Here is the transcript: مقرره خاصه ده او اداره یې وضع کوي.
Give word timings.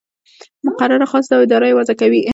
مقرره 0.65 1.05
خاصه 1.11 1.29
ده 1.33 1.35
او 1.37 1.41
اداره 1.45 1.67
یې 1.69 1.75
وضع 1.77 1.93
کوي. 2.01 2.21